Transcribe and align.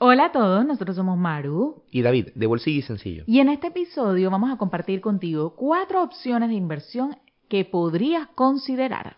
Hola 0.00 0.26
a 0.26 0.32
todos, 0.32 0.64
nosotros 0.64 0.94
somos 0.94 1.18
Maru. 1.18 1.82
Y 1.90 2.02
David, 2.02 2.28
de 2.36 2.46
Bolsillo 2.46 2.78
y 2.78 2.82
Sencillo. 2.82 3.24
Y 3.26 3.40
en 3.40 3.48
este 3.48 3.66
episodio 3.66 4.30
vamos 4.30 4.52
a 4.52 4.56
compartir 4.56 5.00
contigo 5.00 5.56
cuatro 5.56 6.04
opciones 6.04 6.50
de 6.50 6.54
inversión 6.54 7.16
que 7.48 7.64
podrías 7.64 8.28
considerar. 8.28 9.16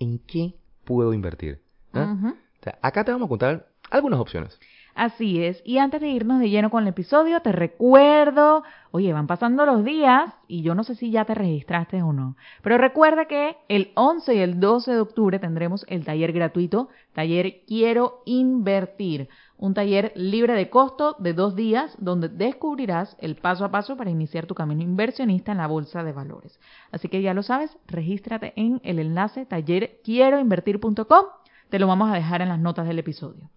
¿En 0.00 0.18
qué 0.18 0.56
puedo 0.84 1.14
invertir? 1.14 1.60
¿Ah? 1.92 2.34
acá 2.82 3.04
te 3.04 3.12
vamos 3.12 3.26
a 3.26 3.28
contar 3.28 3.68
algunas 3.88 4.18
opciones. 4.18 4.58
Así 4.96 5.42
es. 5.42 5.60
Y 5.64 5.78
antes 5.78 6.00
de 6.00 6.08
irnos 6.08 6.40
de 6.40 6.50
lleno 6.50 6.70
con 6.70 6.84
el 6.84 6.88
episodio, 6.88 7.40
te 7.40 7.52
recuerdo, 7.52 8.62
oye, 8.92 9.12
van 9.12 9.26
pasando 9.26 9.66
los 9.66 9.84
días 9.84 10.32
y 10.48 10.62
yo 10.62 10.74
no 10.74 10.82
sé 10.84 10.94
si 10.94 11.10
ya 11.10 11.24
te 11.24 11.34
registraste 11.34 12.02
o 12.02 12.12
no, 12.12 12.36
pero 12.62 12.78
recuerda 12.78 13.26
que 13.26 13.56
el 13.68 13.90
11 13.94 14.34
y 14.34 14.38
el 14.38 14.60
12 14.60 14.92
de 14.92 15.00
octubre 15.00 15.38
tendremos 15.38 15.84
el 15.88 16.04
taller 16.04 16.32
gratuito, 16.32 16.88
taller 17.12 17.62
Quiero 17.66 18.22
Invertir, 18.24 19.28
un 19.56 19.74
taller 19.74 20.12
libre 20.16 20.54
de 20.54 20.68
costo 20.68 21.16
de 21.18 21.32
dos 21.32 21.54
días 21.54 21.94
donde 21.98 22.28
descubrirás 22.28 23.16
el 23.20 23.36
paso 23.36 23.64
a 23.64 23.70
paso 23.70 23.96
para 23.96 24.10
iniciar 24.10 24.46
tu 24.46 24.54
camino 24.54 24.82
inversionista 24.82 25.52
en 25.52 25.58
la 25.58 25.66
bolsa 25.66 26.02
de 26.02 26.12
valores. 26.12 26.58
Así 26.90 27.08
que 27.08 27.22
ya 27.22 27.34
lo 27.34 27.42
sabes, 27.42 27.76
regístrate 27.86 28.52
en 28.56 28.80
el 28.84 28.98
enlace 28.98 29.46
tallerquieroinvertir.com, 29.46 31.24
te 31.70 31.78
lo 31.78 31.86
vamos 31.86 32.10
a 32.10 32.14
dejar 32.14 32.42
en 32.42 32.48
las 32.48 32.58
notas 32.58 32.86
del 32.86 32.98
episodio. 32.98 33.50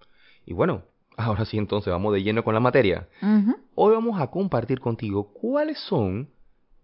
Y 0.45 0.53
bueno, 0.53 0.83
Ahora 1.17 1.45
sí, 1.45 1.57
entonces 1.57 1.91
vamos 1.91 2.13
de 2.13 2.21
lleno 2.21 2.43
con 2.43 2.53
la 2.53 2.59
materia. 2.59 3.07
Hoy 3.73 3.93
vamos 3.95 4.21
a 4.21 4.27
compartir 4.27 4.79
contigo 4.79 5.33
cuáles 5.33 5.79
son 5.79 6.29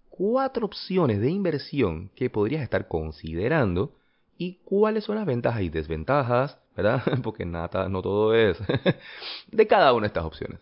cuatro 0.09 0.65
opciones 0.65 1.21
de 1.21 1.29
inversión 1.29 2.09
que 2.15 2.31
podrías 2.31 2.63
estar 2.63 2.87
considerando 2.87 3.93
y 4.35 4.55
cuáles 4.63 5.03
son 5.03 5.17
las 5.17 5.27
ventajas 5.27 5.61
y 5.61 5.69
desventajas, 5.69 6.57
¿verdad? 6.75 7.03
Porque 7.23 7.45
nada, 7.45 7.87
no 7.89 8.01
todo 8.01 8.33
es 8.33 8.57
de 9.51 9.67
cada 9.67 9.93
una 9.93 10.03
de 10.03 10.07
estas 10.07 10.25
opciones. 10.25 10.59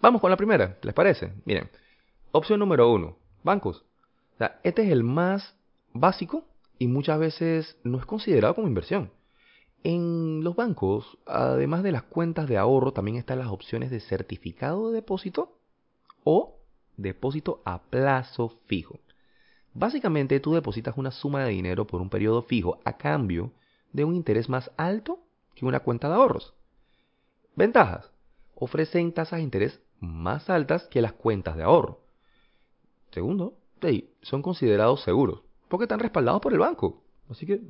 Vamos 0.00 0.20
con 0.20 0.30
la 0.30 0.36
primera, 0.36 0.76
¿les 0.82 0.94
parece? 0.94 1.32
Miren, 1.44 1.70
opción 2.32 2.60
número 2.60 2.92
uno, 2.92 3.16
bancos. 3.42 3.84
Este 4.62 4.82
es 4.82 4.90
el 4.90 5.02
más 5.02 5.54
básico 5.92 6.44
y 6.78 6.88
muchas 6.88 7.18
veces 7.18 7.78
no 7.84 7.98
es 7.98 8.04
considerado 8.04 8.54
como 8.54 8.68
inversión. 8.68 9.10
En 9.82 10.42
los 10.42 10.56
bancos, 10.56 11.18
además 11.26 11.82
de 11.82 11.92
las 11.92 12.02
cuentas 12.02 12.48
de 12.48 12.58
ahorro, 12.58 12.92
también 12.92 13.16
están 13.16 13.38
las 13.38 13.48
opciones 13.48 13.90
de 13.90 14.00
certificado 14.00 14.90
de 14.90 14.96
depósito 14.96 15.58
o 16.24 16.58
depósito 16.96 17.62
a 17.64 17.82
plazo 17.82 18.58
fijo. 18.66 19.00
Básicamente 19.72 20.40
tú 20.40 20.54
depositas 20.54 20.96
una 20.96 21.10
suma 21.10 21.44
de 21.44 21.50
dinero 21.50 21.86
por 21.86 22.00
un 22.00 22.10
periodo 22.10 22.42
fijo 22.42 22.78
a 22.84 22.96
cambio 22.96 23.52
de 23.94 24.04
un 24.04 24.14
interés 24.14 24.50
más 24.50 24.70
alto 24.76 25.20
que 25.54 25.64
una 25.64 25.80
cuenta 25.80 26.08
de 26.08 26.16
ahorros. 26.16 26.52
Ventajas. 27.56 28.10
Ofrecen 28.54 29.12
tasas 29.12 29.38
de 29.38 29.44
interés 29.44 29.80
más 30.00 30.50
altas 30.50 30.86
que 30.88 31.00
las 31.00 31.14
cuentas 31.14 31.56
de 31.56 31.62
ahorro. 31.62 32.00
Segundo, 33.12 33.54
son 34.22 34.42
considerados 34.42 35.02
seguros 35.02 35.40
porque 35.68 35.84
están 35.84 36.00
respaldados 36.00 36.40
por 36.40 36.52
el 36.52 36.58
banco. 36.58 37.02
Así 37.30 37.46
que, 37.46 37.60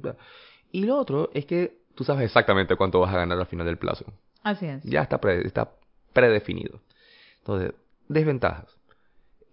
y 0.73 0.85
lo 0.85 0.99
otro 0.99 1.31
es 1.33 1.47
que 1.47 1.79
tú 1.95 2.05
sabes 2.05 2.27
exactamente 2.27 2.77
cuánto 2.77 3.01
vas 3.01 3.15
a 3.15 3.19
ganar 3.19 3.39
al 3.39 3.47
final 3.47 3.67
del 3.67 3.79
plazo. 3.79 4.05
Así 4.43 4.67
es. 4.67 4.83
Ya 4.85 5.03
está, 5.03 5.21
está 5.45 5.73
predefinido. 6.13 6.81
Entonces, 7.39 7.73
desventajas. 8.09 8.77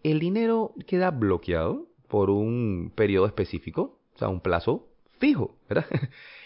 El 0.03 0.19
dinero 0.19 0.73
queda 0.87 1.11
bloqueado 1.11 1.87
por 2.07 2.29
un 2.29 2.91
periodo 2.95 3.25
específico, 3.25 3.99
o 4.15 4.17
sea, 4.17 4.27
un 4.27 4.41
plazo 4.41 4.87
fijo, 5.19 5.55
¿verdad? 5.69 5.85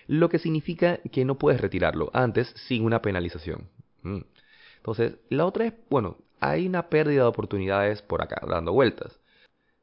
Lo 0.07 0.29
que 0.29 0.39
significa 0.39 0.97
que 0.97 1.25
no 1.25 1.37
puedes 1.37 1.61
retirarlo 1.61 2.11
antes 2.13 2.53
sin 2.67 2.83
una 2.85 3.01
penalización. 3.01 3.69
Mm. 4.03 4.21
Entonces, 4.77 5.17
la 5.29 5.45
otra 5.45 5.65
es, 5.65 5.73
bueno, 5.89 6.17
hay 6.39 6.67
una 6.67 6.89
pérdida 6.89 7.23
de 7.23 7.27
oportunidades 7.27 8.01
por 8.01 8.21
acá, 8.21 8.41
dando 8.47 8.71
vueltas. 8.71 9.19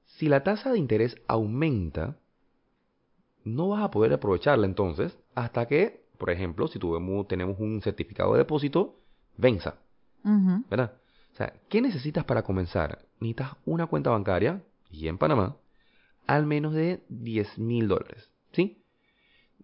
Si 0.05 0.29
la 0.29 0.45
tasa 0.45 0.71
de 0.73 0.79
interés 0.79 1.17
aumenta, 1.27 2.17
no 3.45 3.71
vas 3.71 3.83
a 3.83 3.91
poder 3.91 4.13
aprovecharla 4.13 4.67
entonces 4.67 5.19
hasta 5.35 5.67
que 5.67 6.03
por 6.23 6.31
ejemplo, 6.31 6.69
si 6.69 6.79
tenemos 7.27 7.59
un 7.59 7.83
certificado 7.83 8.35
de 8.35 8.39
depósito, 8.39 8.95
venza. 9.37 9.75
¿Verdad? 10.71 10.93
O 11.33 11.37
sea, 11.37 11.53
¿qué 11.69 11.81
necesitas 11.81 12.25
para 12.25 12.45
comenzar? 12.45 13.01
Necesitas 13.19 13.57
una 13.65 13.89
cuenta 13.89 14.11
bancaria, 14.11 14.63
y 14.89 15.09
en 15.09 15.19
Panamá, 15.19 15.57
al 16.29 16.47
menos 16.47 16.75
de 16.75 17.03
10 17.09 17.59
mil 17.59 17.89
dólares. 17.89 18.31
¿Sí? 18.53 18.82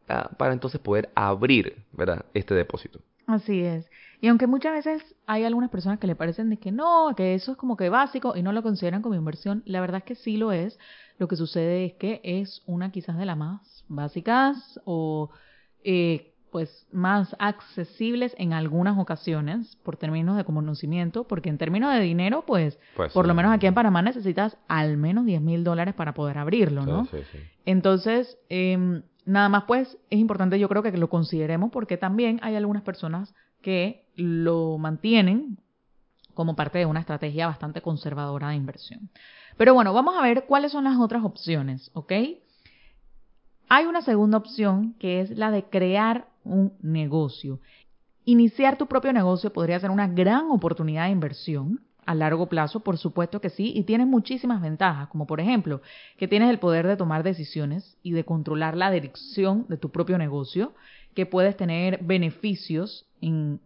Ah, 0.08 0.30
para 0.38 0.52
entonces 0.52 0.80
poder 0.80 1.10
abrir, 1.14 1.84
¿verdad? 1.92 2.24
Este 2.34 2.54
depósito. 2.54 3.00
Así 3.26 3.60
es. 3.60 3.90
Y 4.20 4.28
aunque 4.28 4.46
muchas 4.46 4.72
veces 4.72 5.14
hay 5.26 5.44
algunas 5.44 5.70
personas 5.70 5.98
que 5.98 6.06
le 6.06 6.16
parecen 6.16 6.48
de 6.48 6.56
que 6.56 6.72
no, 6.72 7.12
que 7.14 7.34
eso 7.34 7.52
es 7.52 7.58
como 7.58 7.76
que 7.76 7.90
básico 7.90 8.34
y 8.34 8.42
no 8.42 8.52
lo 8.52 8.62
consideran 8.62 9.02
como 9.02 9.14
inversión, 9.14 9.62
la 9.66 9.80
verdad 9.80 9.98
es 9.98 10.04
que 10.04 10.14
sí 10.14 10.38
lo 10.38 10.50
es. 10.50 10.78
Lo 11.18 11.28
que 11.28 11.36
sucede 11.36 11.84
es 11.84 11.92
que 11.94 12.20
es 12.24 12.62
una 12.66 12.90
quizás 12.90 13.18
de 13.18 13.26
las 13.26 13.36
más 13.36 13.84
básicas 13.88 14.80
o 14.84 15.30
eh, 15.84 16.32
pues 16.50 16.86
más 16.92 17.36
accesibles 17.38 18.34
en 18.38 18.52
algunas 18.52 18.98
ocasiones 18.98 19.76
por 19.82 19.96
términos 19.96 20.36
de 20.36 20.44
conocimiento, 20.44 21.24
porque 21.24 21.48
en 21.48 21.58
términos 21.58 21.92
de 21.92 22.00
dinero, 22.00 22.44
pues, 22.46 22.78
pues 22.96 23.12
por 23.12 23.26
lo 23.26 23.34
menos 23.34 23.52
aquí 23.52 23.66
en 23.66 23.74
Panamá 23.74 24.02
necesitas 24.02 24.56
al 24.68 24.96
menos 24.96 25.24
10 25.26 25.40
mil 25.40 25.64
dólares 25.64 25.94
para 25.94 26.14
poder 26.14 26.38
abrirlo, 26.38 26.84
¿no? 26.86 27.04
Sí, 27.06 27.18
sí, 27.32 27.38
Entonces, 27.64 28.38
eh, 28.48 29.02
nada 29.28 29.48
más 29.48 29.64
pues 29.64 29.98
es 30.10 30.18
importante 30.18 30.58
yo 30.58 30.68
creo 30.68 30.82
que 30.82 30.90
lo 30.92 31.10
consideremos 31.10 31.70
porque 31.70 31.96
también 31.96 32.40
hay 32.42 32.56
algunas 32.56 32.82
personas 32.82 33.34
que 33.60 34.06
lo 34.14 34.78
mantienen 34.78 35.58
como 36.34 36.56
parte 36.56 36.78
de 36.78 36.86
una 36.86 37.00
estrategia 37.00 37.46
bastante 37.46 37.82
conservadora 37.82 38.50
de 38.50 38.54
inversión. 38.54 39.10
Pero 39.56 39.74
bueno, 39.74 39.92
vamos 39.92 40.14
a 40.16 40.22
ver 40.22 40.44
cuáles 40.46 40.72
son 40.72 40.84
las 40.84 40.96
otras 40.98 41.24
opciones, 41.24 41.90
¿ok? 41.94 42.12
Hay 43.68 43.84
una 43.86 44.02
segunda 44.02 44.38
opción 44.38 44.94
que 45.00 45.20
es 45.20 45.30
la 45.30 45.50
de 45.50 45.64
crear 45.64 46.28
un 46.48 46.72
negocio. 46.82 47.60
Iniciar 48.24 48.76
tu 48.76 48.86
propio 48.86 49.12
negocio 49.12 49.52
podría 49.52 49.80
ser 49.80 49.90
una 49.90 50.08
gran 50.08 50.50
oportunidad 50.50 51.06
de 51.06 51.12
inversión 51.12 51.80
a 52.04 52.14
largo 52.14 52.48
plazo, 52.48 52.80
por 52.80 52.96
supuesto 52.96 53.40
que 53.40 53.50
sí, 53.50 53.72
y 53.74 53.84
tienes 53.84 54.06
muchísimas 54.06 54.62
ventajas, 54.62 55.08
como 55.08 55.26
por 55.26 55.40
ejemplo 55.40 55.82
que 56.16 56.26
tienes 56.26 56.48
el 56.48 56.58
poder 56.58 56.86
de 56.86 56.96
tomar 56.96 57.22
decisiones 57.22 57.98
y 58.02 58.12
de 58.12 58.24
controlar 58.24 58.76
la 58.76 58.90
dirección 58.90 59.66
de 59.68 59.76
tu 59.76 59.90
propio 59.90 60.16
negocio, 60.16 60.72
que 61.14 61.26
puedes 61.26 61.56
tener 61.56 62.02
beneficios 62.02 63.06
en 63.20 63.60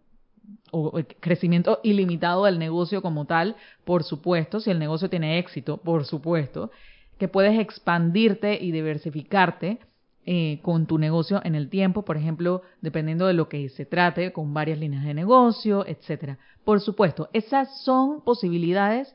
o 0.71 0.99
crecimiento 1.19 1.79
ilimitado 1.83 2.45
del 2.45 2.59
negocio 2.59 3.01
como 3.01 3.25
tal, 3.25 3.55
por 3.85 4.03
supuesto, 4.03 4.59
si 4.59 4.71
el 4.71 4.79
negocio 4.79 5.09
tiene 5.09 5.37
éxito, 5.39 5.77
por 5.77 6.03
supuesto, 6.03 6.71
que 7.17 7.27
puedes 7.27 7.59
expandirte 7.59 8.61
y 8.61 8.71
diversificarte 8.71 9.79
eh, 10.25 10.59
con 10.61 10.85
tu 10.85 10.97
negocio 10.97 11.41
en 11.43 11.53
el 11.55 11.69
tiempo, 11.69 12.03
por 12.03 12.15
ejemplo, 12.15 12.61
dependiendo 12.81 13.27
de 13.27 13.33
lo 13.33 13.49
que 13.49 13.67
se 13.69 13.85
trate, 13.85 14.31
con 14.31 14.53
varias 14.53 14.79
líneas 14.79 15.03
de 15.03 15.13
negocio, 15.13 15.85
etcétera. 15.85 16.37
Por 16.63 16.79
supuesto, 16.79 17.29
esas 17.33 17.81
son 17.83 18.21
posibilidades 18.21 19.13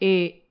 eh, 0.00 0.42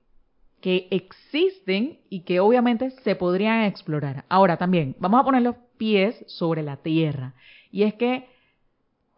que 0.60 0.88
existen 0.90 1.98
y 2.08 2.20
que 2.20 2.40
obviamente 2.40 2.90
se 2.90 3.16
podrían 3.16 3.64
explorar. 3.64 4.24
Ahora 4.30 4.56
también, 4.56 4.96
vamos 4.98 5.20
a 5.20 5.24
poner 5.24 5.42
los 5.42 5.56
pies 5.76 6.24
sobre 6.26 6.62
la 6.62 6.78
tierra. 6.78 7.34
Y 7.70 7.82
es 7.82 7.94
que 7.94 8.26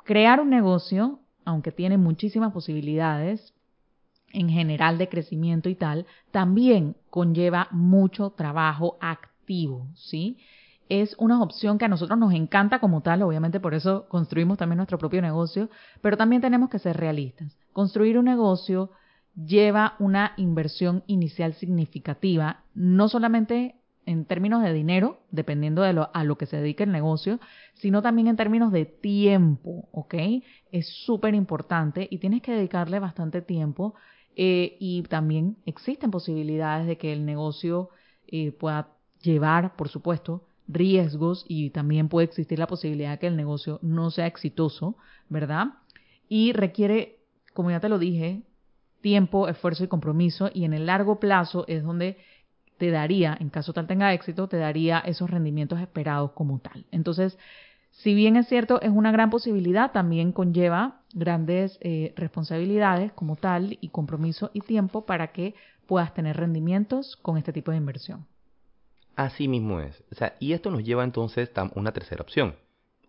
crear 0.05 0.41
un 0.41 0.51
negocio, 0.51 1.21
aunque 1.45 1.73
tiene 1.73 1.99
muchísimas 1.99 2.53
posibilidades 2.53 3.55
en 4.33 4.49
general 4.49 4.99
de 4.99 5.09
crecimiento 5.09 5.69
y 5.69 5.77
tal, 5.77 6.07
también 6.31 6.97
conlleva 7.11 7.69
mucho 7.71 8.31
trabajo 8.31 8.97
activo, 9.01 9.87
¿sí? 9.95 10.39
Es 10.91 11.17
una 11.19 11.43
opción 11.43 11.79
que 11.79 11.87
a 11.87 11.89
nosotros 11.89 12.19
nos 12.19 12.35
encanta 12.35 12.79
como 12.79 13.01
tal, 13.01 13.23
obviamente 13.23 13.61
por 13.61 13.73
eso 13.73 14.07
construimos 14.09 14.59
también 14.59 14.77
nuestro 14.77 14.99
propio 14.99 15.23
negocio, 15.23 15.71
pero 16.03 16.19
también 16.19 16.43
tenemos 16.43 16.69
que 16.69 16.79
ser 16.79 16.99
realistas. 16.99 17.57
Construir 17.73 18.19
un 18.19 18.27
negocio 18.27 18.91
lleva 19.35 19.95
una 19.99 20.33
inversión 20.37 21.03
inicial 21.07 21.55
significativa, 21.55 22.65
no 22.75 23.09
solamente 23.09 23.77
en 24.05 24.25
términos 24.27 24.63
de 24.63 24.73
dinero, 24.73 25.21
dependiendo 25.31 25.81
de 25.83 25.93
lo, 25.93 26.11
a 26.13 26.25
lo 26.25 26.37
que 26.37 26.47
se 26.47 26.57
dedique 26.59 26.85
el 26.85 26.93
negocio, 26.93 27.41
sino 27.75 28.03
también 28.03 28.27
en 28.29 28.37
términos 28.37 28.71
de 28.73 28.85
tiempo, 28.85 29.89
¿ok? 29.93 30.15
Es 30.73 30.87
súper 31.07 31.35
importante 31.35 32.07
y 32.11 32.19
tienes 32.19 32.43
que 32.43 32.53
dedicarle 32.53 32.99
bastante 32.99 33.41
tiempo 33.41 33.95
Eh, 34.37 34.77
y 34.79 35.03
también 35.03 35.57
existen 35.67 36.11
posibilidades 36.11 36.87
de 36.87 36.97
que 36.97 37.13
el 37.13 37.25
negocio 37.25 37.89
eh, 38.29 38.53
pueda 38.53 38.87
llevar, 39.21 39.75
por 39.77 39.89
supuesto, 39.89 40.45
riesgos 40.73 41.45
y 41.49 41.71
también 41.71 42.09
puede 42.09 42.27
existir 42.27 42.59
la 42.59 42.67
posibilidad 42.67 43.13
de 43.13 43.19
que 43.19 43.27
el 43.27 43.37
negocio 43.37 43.79
no 43.83 44.11
sea 44.11 44.27
exitoso, 44.27 44.97
¿verdad? 45.29 45.75
Y 46.29 46.53
requiere, 46.53 47.19
como 47.55 47.71
ya 47.71 47.81
te 47.81 47.89
lo 47.89 47.99
dije, 47.99 48.43
tiempo, 49.01 49.49
esfuerzo 49.49 49.85
y 49.85 49.89
compromiso 49.89 50.51
y 50.53 50.65
en 50.65 50.73
el 50.73 50.87
largo 50.87 51.19
plazo 51.19 51.65
es 51.69 51.83
donde 51.83 52.19
te 52.79 52.91
daría, 52.91 53.37
en 53.39 53.51
caso 53.51 53.73
tal 53.73 53.87
tenga 53.87 54.15
éxito, 54.15 54.49
te 54.49 54.57
daría 54.57 55.01
esos 55.01 55.29
rendimientos 55.29 55.81
esperados 55.81 56.33
como 56.33 56.61
tal. 56.61 56.87
Entonces, 56.91 57.37
si 57.91 58.15
bien 58.15 58.37
es 58.37 58.49
cierto, 58.49 58.81
es 58.81 58.91
una 58.91 59.13
gran 59.13 59.31
posibilidad, 59.31 59.93
también 59.93 60.33
conlleva 60.33 61.03
grandes 61.13 61.79
eh, 61.83 62.15
responsabilidades 62.17 63.13
como 63.13 63.37
tal 63.37 63.77
y 63.81 63.89
compromiso 63.89 64.51
y 64.55 64.61
tiempo 64.61 65.05
para 65.05 65.33
que 65.33 65.55
puedas 65.87 66.15
tener 66.15 66.37
rendimientos 66.37 67.17
con 67.17 67.37
este 67.37 67.53
tipo 67.53 67.71
de 67.71 67.77
inversión. 67.79 68.27
Así 69.17 69.49
mismo 69.49 69.81
es. 69.81 70.03
O 70.13 70.15
sea, 70.15 70.35
y 70.41 70.53
esto 70.53 70.71
nos 70.71 70.85
lleva 70.85 71.05
entonces 71.05 71.51
a 71.57 71.71
una 71.75 71.93
tercera 71.93 72.23
opción. 72.23 72.57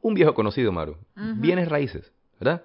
Un 0.02 0.14
viejo 0.14 0.34
conocido, 0.34 0.72
Maru. 0.72 0.98
Bienes 1.16 1.70
raíces, 1.70 2.12
¿verdad? 2.40 2.64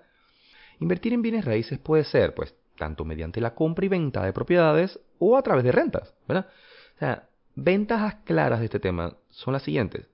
Invertir 0.80 1.12
en 1.12 1.22
bienes 1.22 1.44
raíces 1.44 1.78
puede 1.78 2.04
ser, 2.04 2.34
pues, 2.34 2.54
tanto 2.76 3.04
mediante 3.04 3.40
la 3.40 3.54
compra 3.54 3.84
y 3.84 3.88
venta 3.88 4.24
de 4.24 4.32
propiedades 4.32 4.98
o 5.18 5.36
a 5.36 5.42
través 5.42 5.64
de 5.64 5.72
rentas, 5.72 6.14
¿verdad? 6.26 6.48
O 6.96 6.98
sea, 6.98 7.28
ventajas 7.54 8.16
claras 8.24 8.60
de 8.60 8.66
este 8.66 8.80
tema 8.80 9.16
son 9.30 9.52
las 9.52 9.62
siguientes. 9.62 10.06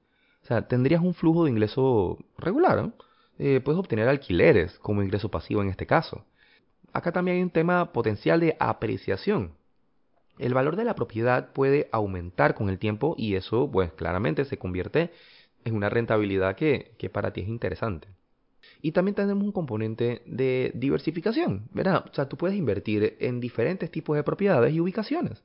O 0.43 0.47
sea, 0.47 0.67
tendrías 0.67 1.03
un 1.03 1.15
flujo 1.15 1.45
de 1.45 1.51
ingreso 1.51 2.19
regular, 2.39 2.83
¿no? 2.83 2.93
Eh, 3.39 3.61
puedes 3.61 3.79
obtener 3.79 4.09
alquileres 4.09 4.79
como 4.79 5.03
ingreso 5.03 5.31
pasivo 5.31 5.63
en 5.63 5.69
este 5.69 5.87
caso. 5.87 6.25
Acá 6.93 7.13
también 7.13 7.39
hay 7.39 7.43
un 7.43 7.51
tema 7.51 7.93
potencial 7.93 8.41
de 8.41 8.57
apreciación. 8.59 9.53
El 10.39 10.55
valor 10.55 10.77
de 10.77 10.85
la 10.85 10.95
propiedad 10.95 11.53
puede 11.53 11.89
aumentar 11.93 12.55
con 12.55 12.69
el 12.69 12.79
tiempo 12.79 13.15
y 13.19 13.35
eso, 13.35 13.71
pues 13.71 13.93
claramente 13.93 14.45
se 14.45 14.59
convierte 14.59 15.11
en 15.65 15.77
una 15.77 15.89
rentabilidad 15.89 16.57
que, 16.57 16.95
que 16.99 17.11
para 17.11 17.33
ti 17.33 17.43
es 17.43 17.49
interesante. 17.49 18.09
Y 18.81 18.93
también 18.93 19.15
tenemos 19.15 19.45
un 19.45 19.53
componente 19.53 20.23
de 20.27 20.73
diversificación, 20.75 21.69
¿verdad? 21.73 22.05
O 22.11 22.15
sea, 22.15 22.29
tú 22.29 22.37
puedes 22.37 22.57
invertir 22.57 23.17
en 23.21 23.41
diferentes 23.41 23.91
tipos 23.91 24.17
de 24.17 24.25
propiedades 24.25 24.75
y 24.75 24.81
ubicaciones. 24.81 25.43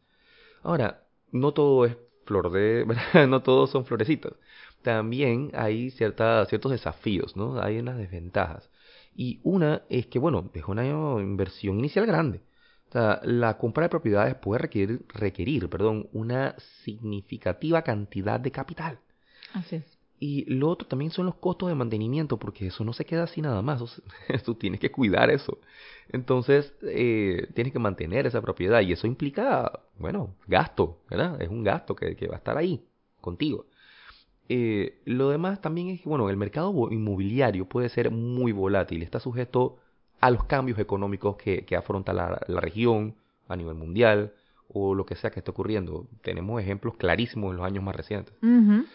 Ahora, 0.63 1.03
no 1.31 1.53
todo 1.53 1.85
es 1.85 1.97
flor 2.25 2.51
de, 2.51 2.83
¿verdad? 2.87 3.27
No 3.27 3.41
todos 3.43 3.71
son 3.71 3.85
florecitos. 3.85 4.33
También 4.81 5.51
hay 5.53 5.91
ciertos 5.91 6.71
desafíos, 6.71 7.35
¿no? 7.35 7.59
Hay 7.61 7.79
unas 7.79 7.97
desventajas. 7.97 8.69
Y 9.15 9.39
una 9.43 9.83
es 9.89 10.07
que, 10.07 10.19
bueno, 10.19 10.49
es 10.53 10.63
una 10.65 10.85
inversión 10.85 11.79
inicial 11.79 12.05
grande. 12.05 12.41
O 12.89 12.91
sea, 12.91 13.19
la 13.23 13.57
compra 13.57 13.83
de 13.83 13.89
propiedades 13.89 14.35
puede 14.35 14.59
requerir, 14.59 15.01
requerir 15.09 15.69
perdón, 15.69 16.07
una 16.13 16.55
significativa 16.83 17.81
cantidad 17.81 18.39
de 18.39 18.51
capital. 18.51 18.99
Así 19.53 19.77
es. 19.77 19.97
Y 20.19 20.45
lo 20.51 20.69
otro 20.69 20.87
también 20.87 21.11
son 21.11 21.27
los 21.27 21.35
costos 21.35 21.69
de 21.69 21.75
mantenimiento, 21.75 22.37
porque 22.37 22.67
eso 22.67 22.83
no 22.83 22.91
se 22.93 23.05
queda 23.05 23.23
así 23.23 23.41
nada 23.41 23.61
más. 23.61 24.01
tú 24.45 24.55
tienes 24.55 24.79
que 24.79 24.91
cuidar 24.91 25.29
eso. 25.29 25.59
Entonces, 26.09 26.73
eh, 26.81 27.47
tienes 27.53 27.71
que 27.71 27.79
mantener 27.79 28.25
esa 28.25 28.41
propiedad 28.41 28.81
y 28.81 28.93
eso 28.93 29.05
implica, 29.05 29.79
bueno, 29.99 30.35
gasto, 30.47 31.01
¿verdad? 31.09 31.39
Es 31.41 31.49
un 31.49 31.63
gasto 31.63 31.95
que, 31.95 32.15
que 32.15 32.27
va 32.27 32.35
a 32.35 32.37
estar 32.39 32.57
ahí 32.57 32.83
contigo. 33.21 33.65
Eh, 34.49 35.01
lo 35.05 35.29
demás 35.29 35.61
también 35.61 35.89
es 35.89 36.01
que, 36.01 36.09
bueno, 36.09 36.29
el 36.29 36.37
mercado 36.37 36.71
inmobiliario 36.89 37.67
puede 37.67 37.89
ser 37.89 38.11
muy 38.11 38.51
volátil, 38.53 39.03
está 39.03 39.19
sujeto 39.19 39.77
a 40.19 40.31
los 40.31 40.43
cambios 40.45 40.79
económicos 40.79 41.37
que, 41.37 41.65
afronta 41.77 42.13
la, 42.13 42.39
región 42.61 43.15
a 43.47 43.55
nivel 43.55 43.75
mundial 43.75 44.33
o 44.69 44.95
lo 44.95 45.05
que 45.05 45.15
sea 45.15 45.29
que 45.29 45.39
esté 45.39 45.51
ocurriendo. 45.51 46.07
Tenemos 46.21 46.61
ejemplos 46.61 46.95
clarísimos 46.97 47.51
en 47.51 47.57
los 47.57 47.65
años 47.65 47.83
más 47.83 47.95
recientes. 47.95 48.33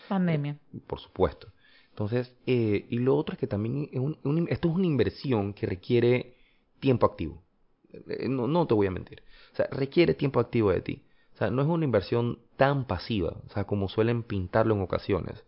Pandemia. 0.09 0.59
Eh, 0.75 0.81
por 0.87 1.01
supuesto. 1.01 1.49
Entonces, 1.91 2.35
eh, 2.47 2.87
y 2.89 2.99
lo 2.99 3.17
otro 3.17 3.35
es 3.35 3.39
que 3.39 3.47
también 3.47 3.89
esto 4.49 4.69
es 4.69 4.75
una 4.75 4.87
inversión 4.87 5.53
que 5.53 5.67
requiere 5.67 6.37
tiempo 6.81 7.07
activo. 7.07 7.43
No, 8.29 8.47
no 8.49 8.67
te 8.67 8.75
voy 8.75 8.87
a 8.87 8.91
mentir. 8.91 9.23
O 9.53 9.57
sea, 9.57 9.69
requiere 9.71 10.15
tiempo 10.15 10.41
activo 10.41 10.71
de 10.71 10.81
ti. 10.81 11.03
O 11.35 11.37
sea, 11.37 11.51
no 11.51 11.63
es 11.63 11.69
una 11.69 11.85
inversión 11.85 12.39
tan 12.57 12.87
pasiva, 12.87 13.37
o 13.47 13.51
sea, 13.51 13.65
como 13.65 13.89
suelen 13.89 14.23
pintarlo 14.23 14.75
en 14.75 14.83
ocasiones. 14.83 15.45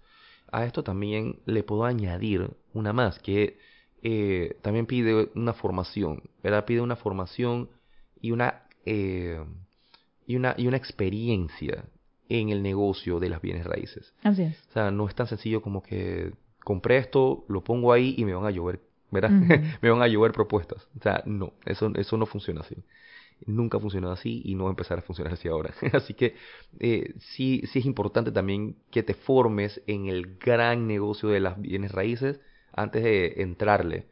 A 0.51 0.65
esto 0.65 0.83
también 0.83 1.41
le 1.47 1.63
puedo 1.63 1.85
añadir 1.85 2.51
una 2.73 2.93
más, 2.93 3.19
que 3.19 3.59
eh, 4.05 4.59
también 4.61 4.85
pide 4.85 5.31
una 5.35 5.55
formación, 5.55 6.23
¿verdad? 6.43 6.67
Pide 6.67 6.83
una 6.83 6.95
formación 6.95 7.71
y 8.21 8.33
una, 8.33 8.63
eh, 8.85 9.43
y 10.27 10.37
una, 10.37 10.55
y 10.59 10.67
una 10.67 10.77
experiencia 10.77 11.87
en 12.29 12.51
el 12.51 12.63
negocio 12.63 13.19
de 13.19 13.31
las 13.31 13.41
bienes 13.41 13.65
raíces. 13.65 14.13
Así 14.23 14.43
es. 14.43 14.63
O 14.69 14.73
sea, 14.73 14.91
no 14.91 15.09
es 15.09 15.15
tan 15.15 15.27
sencillo 15.27 15.63
como 15.63 15.83
que 15.83 16.33
compré 16.63 16.99
esto, 16.99 17.47
lo 17.49 17.65
pongo 17.65 17.95
ahí 17.95 18.15
y 18.19 18.27
me 18.27 18.35
van 18.35 18.45
a 18.45 18.51
llover, 18.51 18.83
¿verdad? 19.11 19.31
me 19.83 19.91
van 19.91 20.03
a 20.03 20.07
llover 20.07 20.33
propuestas. 20.33 20.87
O 20.99 21.03
sea, 21.03 21.23
no, 21.25 21.55
eso, 21.65 21.91
eso 21.97 22.19
no 22.19 22.27
funciona 22.27 22.61
así 22.61 22.77
nunca 23.47 23.79
ha 23.79 23.81
funcionado 23.81 24.13
así 24.13 24.43
y 24.45 24.55
no 24.55 24.65
va 24.65 24.71
a 24.71 24.73
empezar 24.73 24.99
a 24.99 25.03
funcionar 25.03 25.35
así 25.35 25.49
ahora. 25.49 25.75
así 25.93 26.15
que 26.15 26.35
eh, 26.79 27.15
sí, 27.19 27.63
sí 27.73 27.81
es 27.81 27.85
importante 27.85 28.33
también 28.33 28.77
que 28.91 29.03
te 29.03 29.15
formes 29.15 29.83
en 29.87 30.07
el 30.07 30.37
gran 30.39 30.87
negocio 30.87 31.29
de 31.29 31.41
las 31.41 31.61
bienes 31.61 31.93
raíces 31.93 32.41
antes 32.77 33.03
de 33.03 33.43
entrarle 33.43 34.07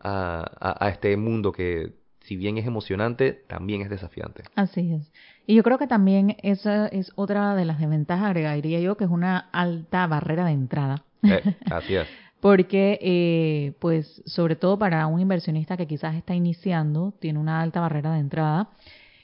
a, 0.00 0.76
a, 0.80 0.88
este 0.88 1.16
mundo 1.16 1.52
que 1.52 1.94
si 2.20 2.36
bien 2.36 2.58
es 2.58 2.66
emocionante, 2.66 3.32
también 3.32 3.80
es 3.80 3.90
desafiante. 3.90 4.44
Así 4.54 4.92
es. 4.92 5.12
Y 5.46 5.54
yo 5.54 5.62
creo 5.62 5.78
que 5.78 5.86
también 5.86 6.36
esa 6.42 6.86
es 6.88 7.12
otra 7.16 7.54
de 7.54 7.64
las 7.64 7.78
desventajas, 7.78 8.26
agregaría 8.26 8.80
yo, 8.80 8.96
que 8.96 9.04
es 9.04 9.10
una 9.10 9.38
alta 9.52 10.06
barrera 10.06 10.44
de 10.44 10.52
entrada. 10.52 11.04
Eh, 11.22 11.42
así 11.70 11.94
es. 11.96 12.06
porque 12.40 12.98
eh, 13.02 13.72
pues 13.80 14.22
sobre 14.26 14.56
todo 14.56 14.78
para 14.78 15.06
un 15.06 15.20
inversionista 15.20 15.76
que 15.76 15.86
quizás 15.86 16.14
está 16.14 16.34
iniciando, 16.34 17.14
tiene 17.18 17.38
una 17.38 17.60
alta 17.60 17.80
barrera 17.80 18.12
de 18.12 18.20
entrada 18.20 18.68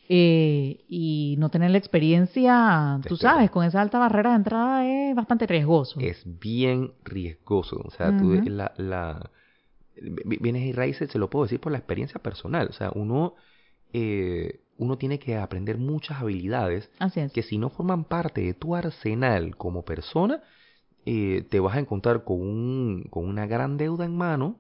eh, 0.09 0.85
y 0.89 1.37
no 1.39 1.51
tener 1.51 1.71
la 1.71 1.79
experiencia, 1.79 3.01
tú 3.09 3.17
sabes, 3.17 3.51
con 3.51 3.65
esa 3.65 3.81
alta 3.81 3.99
barrera 3.99 4.31
de 4.31 4.37
entrada 4.37 4.87
es 4.87 5.15
bastante 5.15 5.47
riesgoso. 5.47 6.01
Es 6.01 6.23
bien 6.25 6.93
riesgoso, 7.05 7.81
o 7.85 7.91
sea, 7.91 8.17
tú, 8.17 8.33
la, 8.47 8.73
la, 8.77 9.31
bienes 10.25 10.63
y 10.63 10.73
raíces, 10.73 11.11
se 11.11 11.19
lo 11.19 11.31
puedo 11.31 11.45
decir 11.45 11.61
por 11.61 11.73
la 11.73 11.79
experiencia 11.79 12.21
personal, 12.21 12.69
o 12.69 12.73
sea, 12.73 12.91
uno... 12.95 13.35
Eh, 13.93 14.61
uno 14.77 14.99
tiene 14.99 15.21
que 15.21 15.37
aprender 15.37 15.79
muchas 15.79 16.21
habilidades 16.21 16.91
que 17.33 17.43
si 17.43 17.59
no 17.59 17.71
forman 17.71 18.03
parte 18.03 18.41
de 18.41 18.55
tu 18.55 18.75
arsenal 18.75 19.57
como 19.57 19.85
persona, 19.85 20.43
eh, 21.07 21.45
te 21.49 21.61
vas 21.61 21.77
a 21.77 21.81
encontrar 21.81 22.25
con, 22.25 22.41
un, 22.41 23.07
con 23.11 23.29
una 23.29 23.47
gran 23.47 23.77
deuda 23.77 24.05
en 24.05 24.17
mano, 24.17 24.59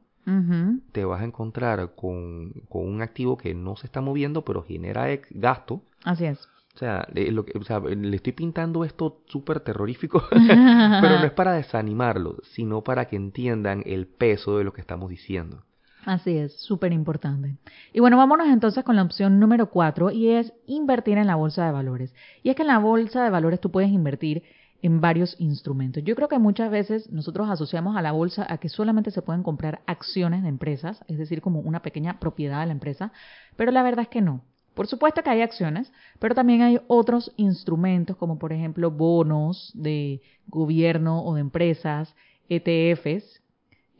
te 0.92 1.04
vas 1.04 1.20
a 1.20 1.24
encontrar 1.24 1.94
con, 1.94 2.52
con, 2.68 2.86
un 2.86 3.02
activo 3.02 3.36
que 3.36 3.54
no 3.54 3.76
se 3.76 3.86
está 3.86 4.00
moviendo, 4.00 4.44
pero 4.44 4.62
genera 4.62 5.06
gasto. 5.30 5.82
Así 6.02 6.24
es. 6.24 6.48
O 6.74 6.78
sea, 6.78 7.06
lo 7.14 7.44
que, 7.44 7.56
o 7.56 7.62
sea, 7.62 7.78
le 7.78 8.16
estoy 8.16 8.32
pintando 8.32 8.84
esto 8.84 9.20
súper 9.26 9.60
terrorífico, 9.60 10.24
pero 10.30 11.18
no 11.18 11.24
es 11.24 11.32
para 11.32 11.52
desanimarlo, 11.52 12.38
sino 12.42 12.82
para 12.82 13.04
que 13.04 13.16
entiendan 13.16 13.82
el 13.86 14.06
peso 14.06 14.58
de 14.58 14.64
lo 14.64 14.72
que 14.72 14.80
estamos 14.80 15.08
diciendo. 15.08 15.62
Así 16.04 16.36
es, 16.36 16.54
súper 16.60 16.92
importante. 16.92 17.56
Y 17.92 18.00
bueno, 18.00 18.16
vámonos 18.18 18.48
entonces 18.48 18.84
con 18.84 18.96
la 18.96 19.02
opción 19.02 19.38
número 19.38 19.70
cuatro 19.70 20.10
y 20.10 20.30
es 20.30 20.52
invertir 20.66 21.16
en 21.16 21.28
la 21.28 21.36
bolsa 21.36 21.64
de 21.64 21.72
valores. 21.72 22.14
Y 22.42 22.50
es 22.50 22.56
que 22.56 22.62
en 22.62 22.68
la 22.68 22.78
bolsa 22.78 23.22
de 23.22 23.30
valores 23.30 23.60
tú 23.60 23.70
puedes 23.70 23.90
invertir 23.90 24.42
en 24.84 25.00
varios 25.00 25.34
instrumentos. 25.40 26.04
Yo 26.04 26.14
creo 26.14 26.28
que 26.28 26.38
muchas 26.38 26.70
veces 26.70 27.10
nosotros 27.10 27.48
asociamos 27.48 27.96
a 27.96 28.02
la 28.02 28.12
bolsa 28.12 28.46
a 28.46 28.58
que 28.58 28.68
solamente 28.68 29.10
se 29.10 29.22
pueden 29.22 29.42
comprar 29.42 29.80
acciones 29.86 30.42
de 30.42 30.50
empresas, 30.50 31.02
es 31.08 31.16
decir, 31.16 31.40
como 31.40 31.60
una 31.60 31.80
pequeña 31.80 32.20
propiedad 32.20 32.60
de 32.60 32.66
la 32.66 32.72
empresa, 32.72 33.10
pero 33.56 33.72
la 33.72 33.82
verdad 33.82 34.02
es 34.02 34.08
que 34.08 34.20
no. 34.20 34.44
Por 34.74 34.86
supuesto 34.86 35.22
que 35.22 35.30
hay 35.30 35.40
acciones, 35.40 35.90
pero 36.18 36.34
también 36.34 36.60
hay 36.60 36.80
otros 36.86 37.32
instrumentos 37.38 38.18
como 38.18 38.38
por 38.38 38.52
ejemplo 38.52 38.90
bonos 38.90 39.72
de 39.74 40.20
gobierno 40.48 41.24
o 41.24 41.34
de 41.34 41.40
empresas, 41.40 42.14
ETFs, 42.50 43.40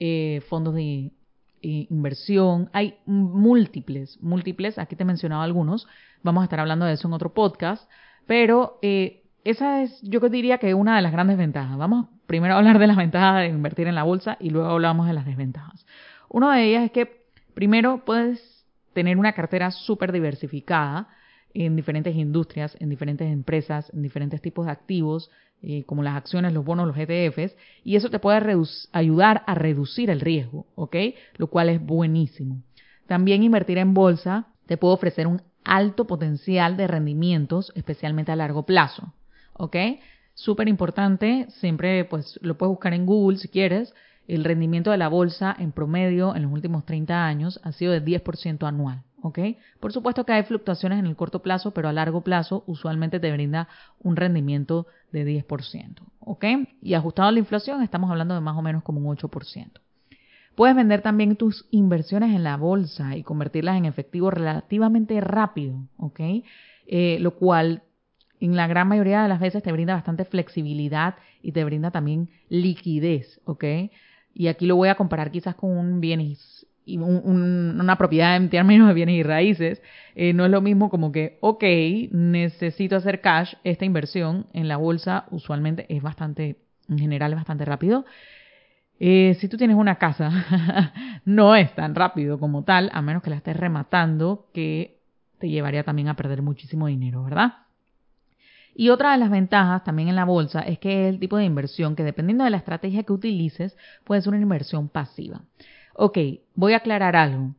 eh, 0.01 0.43
fondos 0.51 0.75
de 0.75 1.13
eh, 1.63 1.87
inversión. 1.89 2.69
Hay 2.75 2.99
múltiples, 3.07 4.19
múltiples, 4.21 4.77
aquí 4.77 4.97
te 4.97 5.05
he 5.05 5.07
mencionado 5.07 5.41
algunos, 5.41 5.87
vamos 6.23 6.43
a 6.43 6.45
estar 6.45 6.61
hablando 6.61 6.85
de 6.85 6.93
eso 6.93 7.09
en 7.09 7.15
otro 7.15 7.33
podcast, 7.33 7.89
pero 8.27 8.79
eh, 8.83 9.24
esa 9.45 9.83
es, 9.83 10.01
yo 10.03 10.21
diría 10.21 10.59
que 10.59 10.75
una 10.75 10.97
de 10.97 11.03
las 11.03 11.13
grandes 11.13 11.37
ventajas. 11.37 11.77
Vamos 11.77 12.09
primero 12.27 12.55
a 12.55 12.59
hablar 12.59 12.79
de 12.79 12.87
las 12.87 12.97
ventajas 12.97 13.43
de 13.43 13.49
invertir 13.49 13.87
en 13.87 13.95
la 13.95 14.03
bolsa 14.03 14.37
y 14.41 14.51
luego 14.51 14.69
hablamos 14.69 15.07
de 15.07 15.13
las 15.13 15.27
desventajas. 15.27 15.87
Una 16.29 16.57
de 16.57 16.65
ellas 16.65 16.85
es 16.85 16.91
que 16.91 17.27
primero 17.53 18.05
puedes 18.05 18.65
tener 18.95 19.19
una 19.19 19.33
cartera 19.33 19.71
súper 19.71 20.13
diversificada 20.13 21.09
en 21.53 21.77
diferentes 21.77 22.17
industrias, 22.17 22.77
en 22.81 22.89
diferentes 22.89 23.31
empresas, 23.31 23.91
en 23.95 24.03
diferentes 24.03 24.41
tipos 24.41 24.67
de 24.67 24.73
activos, 24.73 25.31
eh, 25.63 25.85
como 25.85 26.03
las 26.03 26.17
acciones, 26.17 26.53
los 26.53 26.65
bonos, 26.65 26.87
los 26.87 26.97
ETFs, 26.97 27.57
y 27.85 27.97
eso 27.97 28.11
te 28.11 28.19
puede 28.19 28.43
ayudar 28.93 29.45
a 29.47 29.55
reducir 29.55 30.11
el 30.11 30.21
riesgo, 30.21 30.67
¿ok? 30.75 30.97
Lo 31.37 31.47
cual 31.47 31.69
es 31.69 31.85
buenísimo. 31.85 32.63
También 33.07 33.43
invertir 33.43 33.79
en 33.79 33.95
bolsa 33.95 34.49
te 34.67 34.77
puede 34.77 34.95
ofrecer 34.95 35.27
un 35.27 35.43
alto 35.65 36.07
potencial 36.07 36.77
de 36.77 36.87
rendimientos, 36.87 37.73
especialmente 37.77 38.33
a 38.33 38.37
largo 38.37 38.65
plazo. 38.65 39.13
¿Ok? 39.55 39.77
Súper 40.35 40.69
importante, 40.69 41.47
siempre 41.61 42.05
pues 42.05 42.39
lo 42.43 42.59
puedes 42.59 42.71
buscar 42.71 42.95
en 42.95 43.07
Google 43.07 43.39
si 43.39 43.49
quieres. 43.49 43.95
El 44.27 44.45
rendimiento 44.45 44.91
de 44.91 44.97
la 44.97 45.09
bolsa 45.09 45.55
en 45.59 45.73
promedio 45.73 46.35
en 46.35 46.43
los 46.43 46.53
últimos 46.53 46.85
30 46.87 47.27
años 47.27 47.61
ha 47.63 47.73
sido 47.73 47.93
de 47.93 48.05
10% 48.05 48.67
anual. 48.67 49.03
¿ok? 49.25 49.39
Por 49.81 49.91
supuesto 49.91 50.25
que 50.25 50.33
hay 50.33 50.43
fluctuaciones 50.43 50.99
en 50.99 51.07
el 51.07 51.17
corto 51.17 51.41
plazo, 51.41 51.71
pero 51.71 51.89
a 51.89 51.93
largo 51.95 52.21
plazo 52.21 52.63
usualmente 52.67 53.21
te 53.21 53.33
brinda 53.33 53.69
un 54.03 54.17
rendimiento 54.17 54.87
de 55.13 55.25
10%, 55.25 56.03
¿ok? 56.21 56.45
Y 56.83 56.93
ajustado 56.93 57.29
a 57.31 57.33
la 57.33 57.39
inflación 57.39 57.83
estamos 57.83 58.11
hablando 58.11 58.35
de 58.35 58.43
más 58.43 58.57
o 58.57 58.61
menos 58.61 58.83
como 58.83 59.01
un 59.01 59.17
8%. 59.17 59.81
Puedes 60.55 60.77
vender 60.77 61.01
también 61.01 61.37
tus 61.37 61.67
inversiones 61.71 62.35
en 62.35 62.45
la 62.45 62.59
bolsa 62.59 63.17
y 63.17 63.23
convertirlas 63.23 63.79
en 63.79 63.87
efectivo 63.87 64.31
relativamente 64.31 65.19
rápido, 65.23 65.79
¿ok? 65.97 66.21
Eh, 66.87 67.17
lo 67.21 67.31
cual 67.33 67.83
en 68.41 68.57
la 68.57 68.67
gran 68.67 68.89
mayoría 68.89 69.23
de 69.23 69.29
las 69.29 69.41
veces 69.41 69.63
te 69.63 69.73
brinda 69.73 69.95
bastante 69.95 70.25
flexibilidad 70.25 71.17
y 71.43 71.53
te 71.53 71.65
brinda 71.65 71.91
también 71.91 72.29
liquidez, 72.49 73.41
¿ok? 73.45 73.65
Y 74.35 74.49
aquí 74.49 74.67
lo 74.67 74.77
voy 74.77 74.89
a 74.89 74.97
comparar 74.97 75.31
quizás 75.31 75.55
con 75.55 75.71
un 75.71 76.01
bienes 76.01 76.67
y 76.87 76.99
una 76.99 77.97
propiedad 77.97 78.37
en 78.37 78.51
términos 78.51 78.89
de 78.89 78.95
bienes 78.95 79.17
y 79.17 79.23
raíces. 79.23 79.83
Eh, 80.15 80.33
no 80.33 80.45
es 80.45 80.51
lo 80.51 80.61
mismo 80.61 80.91
como 80.91 81.13
que, 81.13 81.39
ok, 81.41 81.65
necesito 82.11 82.97
hacer 82.97 83.21
cash, 83.21 83.55
esta 83.65 83.85
inversión 83.85 84.47
en 84.53 84.69
la 84.69 84.77
bolsa 84.77 85.25
usualmente 85.31 85.87
es 85.89 86.03
bastante, 86.03 86.59
en 86.89 86.99
general 86.99 87.33
es 87.33 87.37
bastante 87.37 87.65
rápido. 87.65 88.05
Eh, 89.01 89.37
si 89.41 89.49
tú 89.49 89.57
tienes 89.57 89.77
una 89.77 89.97
casa, 89.97 90.31
no 91.25 91.57
es 91.57 91.75
tan 91.75 91.95
rápido 91.95 92.39
como 92.39 92.65
tal, 92.65 92.91
a 92.93 93.03
menos 93.03 93.23
que 93.23 93.31
la 93.31 93.37
estés 93.37 93.57
rematando, 93.57 94.49
que 94.53 95.01
te 95.39 95.49
llevaría 95.49 95.85
también 95.85 96.09
a 96.09 96.17
perder 96.17 96.43
muchísimo 96.43 96.87
dinero, 96.87 97.25
¿verdad? 97.25 97.64
Y 98.75 98.89
otra 98.89 99.13
de 99.13 99.19
las 99.19 99.31
ventajas 99.31 99.85
también 99.85 100.09
en 100.09 100.17
la 100.17 100.25
bolsa 100.25 100.61
es 100.61 100.79
que 100.79 101.09
es 101.09 101.15
el 101.15 101.21
tipo 101.21 101.37
de 101.37 101.45
inversión 101.45 101.95
que 101.95 102.03
dependiendo 102.03 102.45
de 102.45 102.51
la 102.51 102.57
estrategia 102.57 103.05
que 103.05 103.13
utilices 103.13 103.77
puede 104.05 104.21
ser 104.21 104.33
una 104.33 104.43
inversión 104.43 104.89
pasiva. 104.89 105.43
Ok, 105.95 106.19
voy 106.55 106.73
a 106.73 106.79
aclarar 106.79 107.15
algo. 107.15 107.55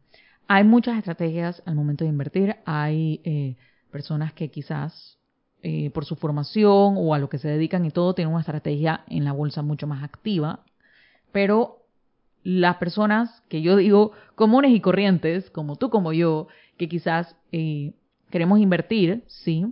Hay 0.48 0.63
muchas 0.63 0.98
estrategias 0.98 1.63
al 1.65 1.75
momento 1.75 2.03
de 2.03 2.10
invertir. 2.10 2.57
Hay 2.65 3.22
eh, 3.24 3.55
personas 3.91 4.34
que 4.34 4.50
quizás 4.50 5.17
eh, 5.63 5.89
por 5.91 6.05
su 6.05 6.15
formación 6.15 6.95
o 6.98 7.13
a 7.13 7.19
lo 7.19 7.29
que 7.29 7.39
se 7.39 7.48
dedican 7.48 7.86
y 7.86 7.91
todo 7.91 8.13
tienen 8.13 8.34
una 8.34 8.41
estrategia 8.41 9.03
en 9.07 9.24
la 9.24 9.31
bolsa 9.31 9.62
mucho 9.62 9.88
más 9.88 10.03
activa. 10.03 10.60
Pero 11.31 11.79
las 12.43 12.75
personas 12.77 13.41
que 13.50 13.62
yo 13.62 13.75
digo 13.75 14.12
comunes 14.36 14.72
y 14.72 14.81
corrientes, 14.81 15.50
como 15.50 15.77
tú, 15.77 15.89
como 15.89 16.13
yo, 16.13 16.48
que 16.77 16.88
quizás 16.88 17.36
eh, 17.51 17.93
queremos 18.29 18.60
invertir, 18.60 19.24
sí, 19.27 19.65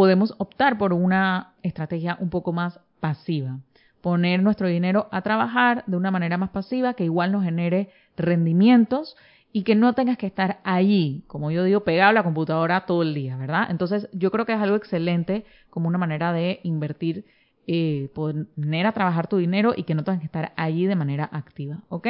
podemos 0.00 0.34
optar 0.38 0.78
por 0.78 0.94
una 0.94 1.52
estrategia 1.62 2.16
un 2.20 2.30
poco 2.30 2.54
más 2.54 2.80
pasiva. 3.00 3.58
Poner 4.00 4.42
nuestro 4.42 4.66
dinero 4.66 5.08
a 5.12 5.20
trabajar 5.20 5.84
de 5.86 5.94
una 5.94 6.10
manera 6.10 6.38
más 6.38 6.48
pasiva 6.48 6.94
que 6.94 7.04
igual 7.04 7.32
nos 7.32 7.44
genere 7.44 7.90
rendimientos 8.16 9.14
y 9.52 9.62
que 9.62 9.74
no 9.74 9.92
tengas 9.92 10.16
que 10.16 10.26
estar 10.26 10.60
allí, 10.64 11.22
como 11.26 11.50
yo 11.50 11.64
digo, 11.64 11.80
pegado 11.84 12.08
a 12.08 12.12
la 12.14 12.22
computadora 12.22 12.86
todo 12.86 13.02
el 13.02 13.12
día, 13.12 13.36
¿verdad? 13.36 13.66
Entonces 13.68 14.08
yo 14.14 14.30
creo 14.30 14.46
que 14.46 14.54
es 14.54 14.58
algo 14.58 14.74
excelente 14.74 15.44
como 15.68 15.86
una 15.86 15.98
manera 15.98 16.32
de 16.32 16.60
invertir, 16.62 17.26
eh, 17.66 18.08
poner 18.14 18.86
a 18.86 18.92
trabajar 18.92 19.26
tu 19.26 19.36
dinero 19.36 19.74
y 19.76 19.82
que 19.82 19.94
no 19.94 20.02
tengas 20.02 20.20
que 20.20 20.26
estar 20.28 20.54
allí 20.56 20.86
de 20.86 20.96
manera 20.96 21.28
activa, 21.30 21.80
¿ok? 21.90 22.08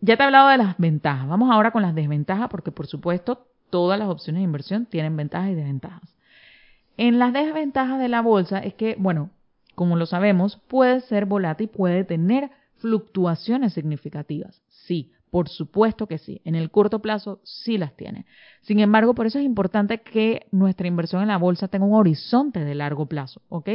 Ya 0.00 0.16
te 0.16 0.22
he 0.22 0.24
hablado 0.24 0.48
de 0.48 0.56
las 0.56 0.78
ventajas, 0.78 1.28
vamos 1.28 1.50
ahora 1.52 1.70
con 1.70 1.82
las 1.82 1.94
desventajas 1.94 2.48
porque 2.48 2.72
por 2.72 2.86
supuesto 2.86 3.46
todas 3.68 3.98
las 3.98 4.08
opciones 4.08 4.40
de 4.40 4.44
inversión 4.44 4.86
tienen 4.86 5.18
ventajas 5.18 5.50
y 5.50 5.54
desventajas. 5.54 6.15
En 6.96 7.18
las 7.18 7.32
desventajas 7.32 7.98
de 7.98 8.08
la 8.08 8.22
bolsa 8.22 8.58
es 8.58 8.74
que, 8.74 8.96
bueno, 8.98 9.30
como 9.74 9.96
lo 9.96 10.06
sabemos, 10.06 10.56
puede 10.68 11.00
ser 11.02 11.26
volátil, 11.26 11.68
puede 11.68 12.04
tener 12.04 12.50
fluctuaciones 12.76 13.74
significativas. 13.74 14.62
Sí, 14.68 15.12
por 15.30 15.50
supuesto 15.50 16.06
que 16.06 16.16
sí. 16.16 16.40
En 16.44 16.54
el 16.54 16.70
corto 16.70 17.00
plazo 17.00 17.40
sí 17.44 17.76
las 17.76 17.94
tiene. 17.96 18.24
Sin 18.62 18.80
embargo, 18.80 19.14
por 19.14 19.26
eso 19.26 19.38
es 19.38 19.44
importante 19.44 20.00
que 20.00 20.46
nuestra 20.50 20.86
inversión 20.86 21.20
en 21.20 21.28
la 21.28 21.36
bolsa 21.36 21.68
tenga 21.68 21.84
un 21.84 21.94
horizonte 21.94 22.60
de 22.60 22.74
largo 22.74 23.06
plazo, 23.06 23.42
¿ok? 23.50 23.68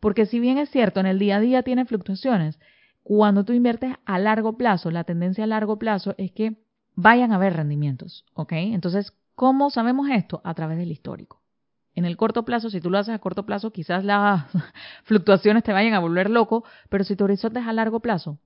Porque 0.00 0.26
si 0.26 0.38
bien 0.38 0.58
es 0.58 0.70
cierto, 0.70 1.00
en 1.00 1.06
el 1.06 1.18
día 1.18 1.36
a 1.36 1.40
día 1.40 1.62
tiene 1.62 1.86
fluctuaciones, 1.86 2.58
cuando 3.02 3.44
tú 3.44 3.54
inviertes 3.54 3.94
a 4.04 4.18
largo 4.18 4.58
plazo, 4.58 4.90
la 4.90 5.04
tendencia 5.04 5.44
a 5.44 5.46
largo 5.46 5.78
plazo 5.78 6.14
es 6.18 6.30
que 6.32 6.56
vayan 6.94 7.32
a 7.32 7.36
haber 7.36 7.54
rendimientos, 7.54 8.26
¿ok? 8.34 8.52
Entonces, 8.52 9.14
¿cómo 9.34 9.70
sabemos 9.70 10.10
esto? 10.10 10.42
A 10.44 10.52
través 10.52 10.76
del 10.76 10.92
histórico 10.92 11.40
en 11.98 12.04
el 12.04 12.16
corto 12.16 12.44
plazo, 12.44 12.70
si 12.70 12.80
tú 12.80 12.90
lo 12.90 12.98
haces 12.98 13.12
a 13.12 13.18
corto 13.18 13.44
plazo, 13.44 13.72
quizás 13.72 14.04
las 14.04 14.44
fluctuaciones 15.02 15.64
te 15.64 15.72
vayan 15.72 15.94
a 15.94 15.98
volver 15.98 16.30
loco, 16.30 16.64
pero 16.88 17.02
si 17.02 17.16
tu 17.16 17.24
horizonte 17.24 17.58
es 17.58 17.66
a 17.66 17.72
largo 17.72 17.98
plazo, 17.98 18.38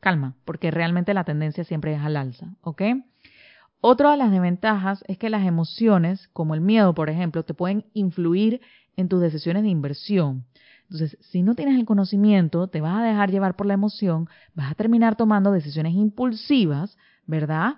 calma, 0.00 0.34
porque 0.44 0.72
realmente 0.72 1.14
la 1.14 1.22
tendencia 1.22 1.62
siempre 1.62 1.94
es 1.94 2.00
al 2.00 2.16
alza, 2.16 2.48
¿ok? 2.62 2.82
Otra 3.80 4.10
de 4.10 4.16
las 4.16 4.32
desventajas 4.32 5.04
es 5.06 5.18
que 5.18 5.30
las 5.30 5.46
emociones, 5.46 6.28
como 6.32 6.54
el 6.54 6.60
miedo, 6.60 6.94
por 6.94 7.10
ejemplo, 7.10 7.44
te 7.44 7.54
pueden 7.54 7.84
influir 7.92 8.60
en 8.96 9.08
tus 9.08 9.20
decisiones 9.20 9.62
de 9.62 9.68
inversión. 9.68 10.44
Entonces, 10.90 11.16
si 11.20 11.42
no 11.42 11.54
tienes 11.54 11.78
el 11.78 11.86
conocimiento, 11.86 12.66
te 12.66 12.80
vas 12.80 12.98
a 12.98 13.04
dejar 13.04 13.30
llevar 13.30 13.54
por 13.54 13.66
la 13.66 13.74
emoción, 13.74 14.28
vas 14.54 14.72
a 14.72 14.74
terminar 14.74 15.16
tomando 15.16 15.52
decisiones 15.52 15.94
impulsivas, 15.94 16.98
¿verdad? 17.26 17.76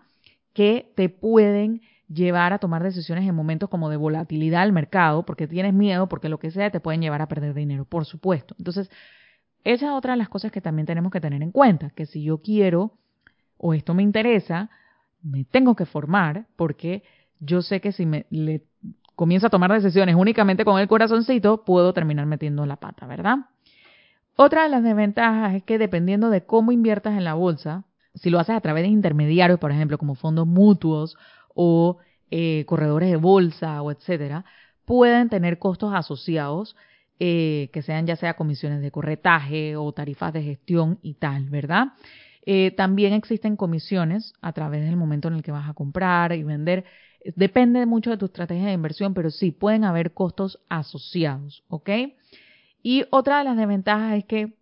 Que 0.54 0.90
te 0.96 1.10
pueden 1.10 1.82
llevar 2.08 2.52
a 2.52 2.58
tomar 2.58 2.82
decisiones 2.82 3.28
en 3.28 3.34
momentos 3.34 3.68
como 3.68 3.90
de 3.90 3.96
volatilidad 3.96 4.62
al 4.62 4.72
mercado, 4.72 5.24
porque 5.24 5.46
tienes 5.46 5.74
miedo, 5.74 6.08
porque 6.08 6.28
lo 6.28 6.38
que 6.38 6.50
sea 6.50 6.70
te 6.70 6.80
pueden 6.80 7.00
llevar 7.00 7.22
a 7.22 7.28
perder 7.28 7.54
dinero, 7.54 7.84
por 7.84 8.04
supuesto. 8.04 8.54
Entonces, 8.58 8.90
esa 9.64 9.86
es 9.86 9.92
otra 9.92 10.12
de 10.12 10.18
las 10.18 10.28
cosas 10.28 10.52
que 10.52 10.60
también 10.60 10.86
tenemos 10.86 11.10
que 11.10 11.20
tener 11.20 11.42
en 11.42 11.50
cuenta, 11.50 11.90
que 11.90 12.06
si 12.06 12.22
yo 12.22 12.38
quiero 12.38 12.92
o 13.58 13.74
esto 13.74 13.94
me 13.94 14.02
interesa, 14.02 14.70
me 15.22 15.44
tengo 15.44 15.74
que 15.74 15.86
formar, 15.86 16.46
porque 16.56 17.02
yo 17.40 17.62
sé 17.62 17.80
que 17.80 17.92
si 17.92 18.06
me 18.06 18.26
le 18.30 18.62
comienzo 19.16 19.48
a 19.48 19.50
tomar 19.50 19.72
decisiones 19.72 20.14
únicamente 20.14 20.64
con 20.64 20.78
el 20.78 20.88
corazoncito, 20.88 21.64
puedo 21.64 21.92
terminar 21.92 22.26
metiendo 22.26 22.66
la 22.66 22.76
pata, 22.76 23.06
¿verdad? 23.06 23.38
Otra 24.36 24.64
de 24.64 24.68
las 24.68 24.82
desventajas 24.82 25.54
es 25.54 25.62
que 25.64 25.78
dependiendo 25.78 26.28
de 26.28 26.44
cómo 26.44 26.70
inviertas 26.70 27.14
en 27.14 27.24
la 27.24 27.34
bolsa, 27.34 27.84
si 28.14 28.30
lo 28.30 28.38
haces 28.38 28.54
a 28.54 28.60
través 28.60 28.84
de 28.84 28.88
intermediarios, 28.88 29.58
por 29.58 29.72
ejemplo, 29.72 29.98
como 29.98 30.14
fondos 30.14 30.46
mutuos 30.46 31.16
o 31.56 31.98
eh, 32.30 32.64
corredores 32.66 33.10
de 33.10 33.16
bolsa 33.16 33.82
o 33.82 33.90
etcétera, 33.90 34.44
pueden 34.84 35.28
tener 35.28 35.58
costos 35.58 35.92
asociados 35.92 36.76
eh, 37.18 37.70
que 37.72 37.82
sean 37.82 38.06
ya 38.06 38.14
sea 38.16 38.34
comisiones 38.34 38.82
de 38.82 38.90
corretaje 38.90 39.74
o 39.74 39.90
tarifas 39.92 40.32
de 40.32 40.42
gestión 40.42 40.98
y 41.02 41.14
tal, 41.14 41.48
¿verdad? 41.48 41.88
Eh, 42.44 42.72
también 42.76 43.12
existen 43.12 43.56
comisiones 43.56 44.34
a 44.40 44.52
través 44.52 44.84
del 44.84 44.96
momento 44.96 45.28
en 45.28 45.34
el 45.34 45.42
que 45.42 45.50
vas 45.50 45.68
a 45.68 45.74
comprar 45.74 46.32
y 46.32 46.44
vender. 46.44 46.84
Depende 47.34 47.84
mucho 47.86 48.10
de 48.10 48.18
tu 48.18 48.26
estrategia 48.26 48.66
de 48.66 48.74
inversión, 48.74 49.14
pero 49.14 49.30
sí 49.30 49.50
pueden 49.50 49.84
haber 49.84 50.12
costos 50.12 50.60
asociados, 50.68 51.64
¿ok? 51.68 51.90
Y 52.82 53.04
otra 53.10 53.38
de 53.38 53.44
las 53.44 53.56
desventajas 53.56 54.18
es 54.18 54.24
que 54.26 54.54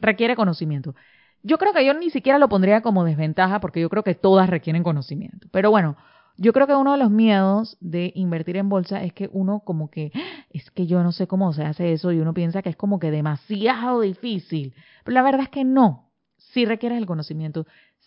requiere 0.00 0.34
conocimiento. 0.34 0.96
Yo 1.42 1.58
creo 1.58 1.72
que 1.72 1.84
yo 1.84 1.94
ni 1.94 2.10
siquiera 2.10 2.38
lo 2.38 2.48
pondría 2.48 2.80
como 2.80 3.04
desventaja 3.04 3.60
porque 3.60 3.80
yo 3.80 3.88
creo 3.88 4.02
que 4.02 4.14
todas 4.14 4.50
requieren 4.50 4.82
conocimiento. 4.82 5.48
Pero 5.52 5.70
bueno, 5.70 5.96
yo 6.40 6.54
creo 6.54 6.66
que 6.66 6.74
uno 6.74 6.92
de 6.92 6.98
los 6.98 7.10
miedos 7.10 7.76
de 7.80 8.12
invertir 8.14 8.56
en 8.56 8.70
bolsa 8.70 9.04
es 9.04 9.12
que 9.12 9.28
uno 9.30 9.60
como 9.60 9.90
que, 9.90 10.10
ah, 10.14 10.46
es 10.48 10.70
que 10.70 10.86
yo 10.86 11.02
no 11.02 11.12
sé 11.12 11.26
cómo 11.26 11.52
se 11.52 11.64
hace 11.64 11.92
eso 11.92 12.12
y 12.12 12.18
uno 12.18 12.32
piensa 12.32 12.62
que 12.62 12.70
es 12.70 12.76
como 12.76 12.98
que 12.98 13.10
demasiado 13.10 14.00
difícil. 14.00 14.72
Pero 15.04 15.14
la 15.14 15.22
verdad 15.22 15.42
es 15.42 15.48
que 15.50 15.64
no. 15.64 16.08
Si 16.38 16.64
requieres 16.64 16.96
el 16.96 17.04
conocimiento, 17.04 17.66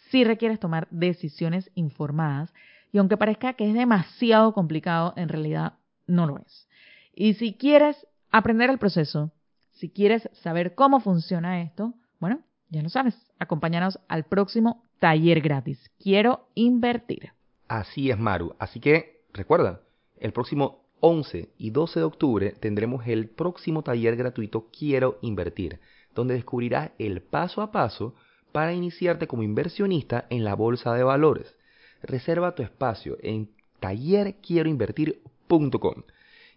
si 0.10 0.24
requieres 0.24 0.60
tomar 0.60 0.88
decisiones 0.90 1.70
informadas 1.76 2.52
y 2.92 2.98
aunque 2.98 3.18
parezca 3.18 3.54
que 3.54 3.70
es 3.70 3.76
demasiado 3.76 4.52
complicado, 4.56 5.14
en 5.16 5.30
realidad 5.30 5.74
no 6.08 6.26
lo 6.26 6.40
es. 6.40 6.68
Y 7.14 7.36
si 7.36 7.54
quieres 7.54 8.08
aprender 8.32 8.72
el 8.72 8.80
proceso, 8.80 9.32
si 9.74 9.92
quieres 9.92 10.28
saber 10.42 10.74
cómo 10.74 11.02
funciona 11.02 11.62
esto, 11.62 11.94
bueno, 12.20 12.40
ya 12.72 12.82
lo 12.82 12.90
sabes, 12.90 13.16
acompáñanos 13.38 14.00
al 14.08 14.24
próximo 14.24 14.82
taller 14.98 15.40
gratis. 15.40 15.92
Quiero 16.00 16.48
invertir. 16.56 17.32
Así 17.68 18.12
es, 18.12 18.20
Maru. 18.20 18.56
Así 18.60 18.80
que 18.80 19.24
recuerda, 19.34 19.82
el 20.20 20.32
próximo 20.34 20.84
11 21.00 21.50
y 21.58 21.72
12 21.72 22.00
de 22.00 22.06
octubre 22.06 22.54
tendremos 22.60 23.08
el 23.08 23.28
próximo 23.28 23.82
taller 23.84 24.16
gratuito 24.16 24.68
Quiero 24.78 25.18
Invertir, 25.22 25.80
donde 26.16 26.36
descubrirás 26.36 26.92
el 26.98 27.22
paso 27.22 27.62
a 27.62 27.72
paso 27.72 28.16
para 28.54 28.74
iniciarte 28.74 29.28
como 29.28 29.44
inversionista 29.44 30.26
en 30.30 30.46
la 30.46 30.56
bolsa 30.56 30.94
de 30.94 31.04
valores. 31.04 31.58
Reserva 32.02 32.56
tu 32.56 32.64
espacio 32.64 33.18
en 33.22 33.50
tallerquieroinvertir.com. 33.82 36.04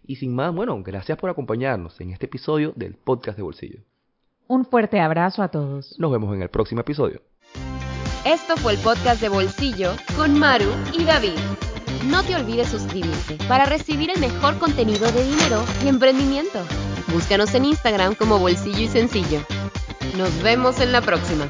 Y 0.05 0.15
sin 0.15 0.33
más, 0.33 0.55
bueno, 0.55 0.81
gracias 0.81 1.17
por 1.17 1.29
acompañarnos 1.29 1.99
en 1.99 2.11
este 2.11 2.27
episodio 2.27 2.71
del 2.75 2.95
podcast 2.95 3.35
de 3.37 3.43
bolsillo. 3.43 3.81
Un 4.47 4.63
fuerte 4.63 5.01
abrazo 5.01 5.43
a 5.43 5.49
todos. 5.49 5.99
Nos 5.99 6.11
vemos 6.11 6.33
en 6.33 6.41
el 6.41 6.49
próximo 6.49 6.79
episodio. 6.79 7.21
Esto 8.25 8.57
fue 8.57 8.73
el 8.73 8.79
podcast 8.79 9.21
de 9.21 9.29
Bolsillo 9.29 9.95
con 10.15 10.37
Maru 10.37 10.69
y 10.93 11.03
David. 11.03 11.37
No 12.05 12.23
te 12.23 12.35
olvides 12.35 12.69
suscribirte 12.69 13.37
para 13.47 13.65
recibir 13.65 14.11
el 14.11 14.19
mejor 14.19 14.57
contenido 14.59 15.11
de 15.11 15.23
dinero 15.23 15.63
y 15.83 15.87
emprendimiento. 15.87 16.59
Búscanos 17.07 17.53
en 17.53 17.65
Instagram 17.65 18.15
como 18.15 18.39
Bolsillo 18.39 18.81
y 18.81 18.87
Sencillo. 18.87 19.41
Nos 20.17 20.41
vemos 20.41 20.79
en 20.79 20.91
la 20.91 21.01
próxima. 21.01 21.47